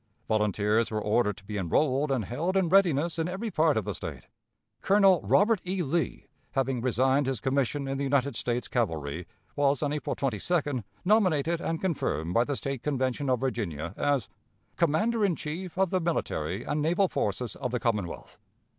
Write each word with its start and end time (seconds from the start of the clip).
Volunteers 0.27 0.89
were 0.89 0.99
ordered 0.99 1.37
to 1.37 1.45
be 1.45 1.59
enrolled 1.59 2.09
and 2.09 2.25
held 2.25 2.57
in 2.57 2.69
readiness 2.69 3.19
in 3.19 3.27
every 3.27 3.51
part 3.51 3.77
of 3.77 3.85
the 3.85 3.93
State. 3.93 4.29
Colonel 4.81 5.21
Robert 5.23 5.61
E. 5.63 5.83
Lee, 5.83 6.25
having 6.53 6.81
resigned 6.81 7.27
his 7.27 7.39
commission 7.39 7.87
in 7.87 7.99
the 7.99 8.03
United 8.03 8.35
States 8.35 8.67
cavalry, 8.67 9.27
was 9.55 9.83
on 9.83 9.93
April 9.93 10.15
22d 10.15 10.83
nominated 11.05 11.61
and 11.61 11.79
confirmed 11.79 12.33
by 12.33 12.43
the 12.43 12.55
State 12.55 12.81
Convention 12.81 13.29
of 13.29 13.41
Virginia 13.41 13.93
as 13.95 14.27
"Commander 14.75 15.23
in 15.23 15.35
Chief 15.35 15.77
of 15.77 15.91
the 15.91 16.01
military 16.01 16.63
and 16.63 16.81
naval 16.81 17.07
forces 17.07 17.55
of 17.55 17.69
the 17.69 17.79
Commonwealth." 17.79 18.39